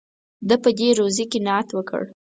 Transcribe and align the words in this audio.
ده 0.47 0.55
په 0.63 0.69
دې 0.79 0.89
روزي 0.99 1.25
قناعت 1.31 1.69
وکړ. 1.73 2.03